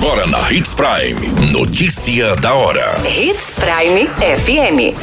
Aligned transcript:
Agora 0.00 0.28
na 0.28 0.52
Hits 0.52 0.74
Prime. 0.74 1.50
Notícia 1.50 2.36
da 2.36 2.54
hora. 2.54 2.94
Hits 3.04 3.56
Prime 3.58 4.06
FM. 4.06 4.94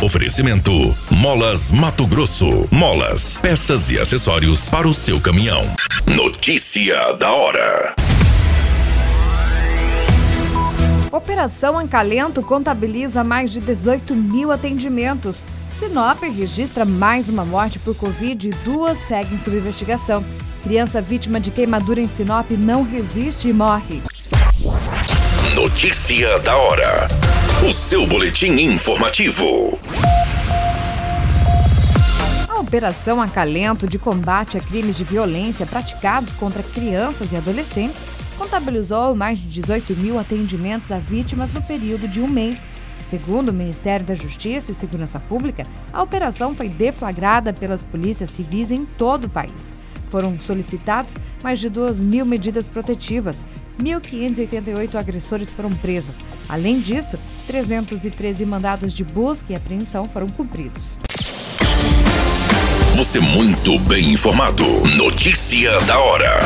Oferecimento: 0.00 0.70
Molas 1.10 1.72
Mato 1.72 2.06
Grosso. 2.06 2.68
Molas, 2.70 3.36
peças 3.38 3.90
e 3.90 3.98
acessórios 3.98 4.68
para 4.68 4.86
o 4.86 4.94
seu 4.94 5.20
caminhão. 5.20 5.64
Notícia 6.06 7.14
da 7.14 7.32
hora. 7.32 7.96
Operação 11.10 11.76
Ancalento 11.76 12.40
contabiliza 12.42 13.24
mais 13.24 13.50
de 13.50 13.58
18 13.58 14.14
mil 14.14 14.52
atendimentos. 14.52 15.42
Sinop 15.76 16.22
registra 16.22 16.84
mais 16.84 17.28
uma 17.28 17.44
morte 17.44 17.80
por 17.80 17.96
Covid 17.96 18.50
e 18.50 18.52
duas 18.64 19.00
seguem 19.00 19.36
sob 19.36 19.56
investigação. 19.56 20.24
Criança 20.66 21.00
vítima 21.00 21.38
de 21.38 21.52
queimadura 21.52 22.00
em 22.00 22.08
Sinop 22.08 22.50
não 22.50 22.82
resiste 22.82 23.48
e 23.48 23.52
morre. 23.52 24.02
Notícia 25.54 26.40
da 26.40 26.56
hora. 26.56 27.06
O 27.64 27.72
seu 27.72 28.04
boletim 28.04 28.50
informativo. 28.54 29.78
A 32.48 32.58
Operação 32.58 33.22
Acalento 33.22 33.86
de 33.86 33.96
combate 33.96 34.56
a 34.56 34.60
crimes 34.60 34.96
de 34.96 35.04
violência 35.04 35.64
praticados 35.64 36.32
contra 36.32 36.64
crianças 36.64 37.30
e 37.30 37.36
adolescentes 37.36 38.04
contabilizou 38.36 39.14
mais 39.14 39.38
de 39.38 39.46
18 39.46 39.94
mil 39.94 40.18
atendimentos 40.18 40.90
a 40.90 40.98
vítimas 40.98 41.52
no 41.52 41.62
período 41.62 42.08
de 42.08 42.20
um 42.20 42.26
mês. 42.26 42.66
Segundo 43.04 43.50
o 43.50 43.54
Ministério 43.54 44.04
da 44.04 44.16
Justiça 44.16 44.72
e 44.72 44.74
Segurança 44.74 45.20
Pública, 45.20 45.64
a 45.92 46.02
operação 46.02 46.56
foi 46.56 46.68
deflagrada 46.68 47.52
pelas 47.52 47.84
polícias 47.84 48.30
civis 48.30 48.72
em 48.72 48.84
todo 48.84 49.26
o 49.26 49.30
país. 49.30 49.72
Foram 50.10 50.38
solicitados 50.38 51.14
mais 51.42 51.58
de 51.58 51.68
2 51.68 52.02
mil 52.02 52.24
medidas 52.24 52.68
protetivas. 52.68 53.44
1.588 53.80 54.94
agressores 54.94 55.50
foram 55.50 55.70
presos. 55.70 56.20
Além 56.48 56.80
disso, 56.80 57.18
313 57.46 58.44
mandados 58.46 58.94
de 58.94 59.04
busca 59.04 59.52
e 59.52 59.56
apreensão 59.56 60.08
foram 60.08 60.28
cumpridos. 60.28 60.98
Você 62.96 63.20
muito 63.20 63.78
bem 63.80 64.12
informado. 64.12 64.64
Notícia 64.96 65.78
da 65.80 65.98
hora. 65.98 66.40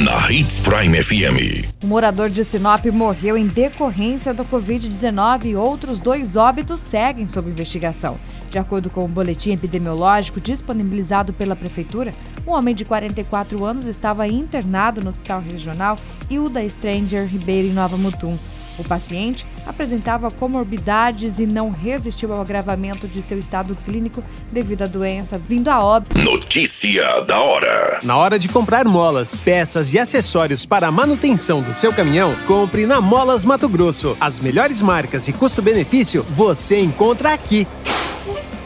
Na 0.00 0.32
Hits 0.32 0.58
Prime 0.60 1.02
FM. 1.02 1.68
Um 1.84 1.88
morador 1.88 2.30
de 2.30 2.42
Sinop 2.46 2.86
morreu 2.86 3.36
em 3.36 3.46
decorrência 3.46 4.32
da 4.32 4.42
Covid-19 4.42 5.44
e 5.44 5.54
outros 5.54 6.00
dois 6.00 6.34
óbitos 6.34 6.80
seguem 6.80 7.26
sob 7.26 7.50
investigação. 7.50 8.16
De 8.50 8.58
acordo 8.58 8.88
com 8.88 9.04
o 9.04 9.08
boletim 9.08 9.52
epidemiológico 9.52 10.40
disponibilizado 10.40 11.34
pela 11.34 11.54
Prefeitura, 11.54 12.14
um 12.46 12.52
homem 12.52 12.74
de 12.74 12.86
44 12.86 13.62
anos 13.66 13.84
estava 13.84 14.26
internado 14.26 15.02
no 15.02 15.10
Hospital 15.10 15.42
Regional 15.42 15.98
Hilda 16.30 16.66
Stranger 16.66 17.26
Ribeiro, 17.26 17.68
em 17.68 17.72
Nova 17.72 17.98
Mutum. 17.98 18.38
O 18.78 18.84
paciente 18.84 19.46
apresentava 19.66 20.30
comorbidades 20.30 21.38
e 21.38 21.46
não 21.46 21.70
resistiu 21.70 22.32
ao 22.32 22.40
agravamento 22.40 23.06
de 23.06 23.22
seu 23.22 23.38
estado 23.38 23.76
clínico 23.84 24.22
devido 24.50 24.82
à 24.82 24.86
doença, 24.86 25.38
vindo 25.38 25.68
a 25.68 25.82
óbito. 25.82 26.18
Notícia 26.18 27.20
da 27.22 27.40
hora. 27.40 28.00
Na 28.02 28.16
hora 28.16 28.38
de 28.38 28.48
comprar 28.48 28.84
molas, 28.86 29.40
peças 29.40 29.92
e 29.92 29.98
acessórios 29.98 30.66
para 30.66 30.88
a 30.88 30.92
manutenção 30.92 31.62
do 31.62 31.72
seu 31.72 31.92
caminhão, 31.92 32.34
compre 32.46 32.86
na 32.86 33.00
Molas 33.00 33.44
Mato 33.44 33.68
Grosso. 33.68 34.16
As 34.20 34.40
melhores 34.40 34.80
marcas 34.80 35.28
e 35.28 35.32
custo-benefício 35.32 36.24
você 36.30 36.80
encontra 36.80 37.32
aqui. 37.32 37.66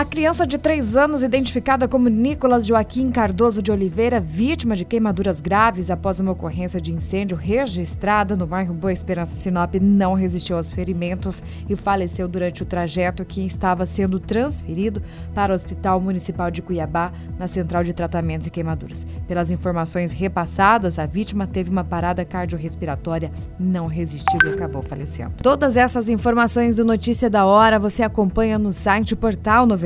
A 0.00 0.04
criança 0.06 0.46
de 0.46 0.56
3 0.56 0.96
anos, 0.96 1.22
identificada 1.22 1.86
como 1.86 2.08
Nicolas 2.08 2.64
Joaquim 2.64 3.10
Cardoso 3.10 3.60
de 3.60 3.70
Oliveira, 3.70 4.18
vítima 4.18 4.74
de 4.74 4.82
queimaduras 4.82 5.42
graves 5.42 5.90
após 5.90 6.18
uma 6.18 6.32
ocorrência 6.32 6.80
de 6.80 6.90
incêndio 6.90 7.36
registrada 7.36 8.34
no 8.34 8.46
bairro 8.46 8.72
Boa 8.72 8.94
Esperança 8.94 9.36
Sinop, 9.36 9.74
não 9.74 10.14
resistiu 10.14 10.56
aos 10.56 10.72
ferimentos 10.72 11.42
e 11.68 11.76
faleceu 11.76 12.26
durante 12.26 12.62
o 12.62 12.66
trajeto 12.66 13.26
que 13.26 13.44
estava 13.44 13.84
sendo 13.84 14.18
transferido 14.18 15.02
para 15.34 15.52
o 15.52 15.54
Hospital 15.54 16.00
Municipal 16.00 16.50
de 16.50 16.62
Cuiabá, 16.62 17.12
na 17.38 17.46
Central 17.46 17.84
de 17.84 17.92
Tratamentos 17.92 18.46
e 18.46 18.50
Queimaduras. 18.50 19.06
Pelas 19.28 19.50
informações 19.50 20.14
repassadas, 20.14 20.98
a 20.98 21.04
vítima 21.04 21.46
teve 21.46 21.68
uma 21.68 21.84
parada 21.84 22.24
cardiorrespiratória, 22.24 23.30
não 23.58 23.86
resistiu 23.86 24.38
e 24.46 24.48
acabou 24.48 24.80
falecendo. 24.80 25.34
Todas 25.42 25.76
essas 25.76 26.08
informações 26.08 26.76
do 26.76 26.86
Notícia 26.86 27.28
da 27.28 27.44
Hora 27.44 27.78
você 27.78 28.02
acompanha 28.02 28.58
no 28.58 28.72
site 28.72 29.14
Portal 29.14 29.66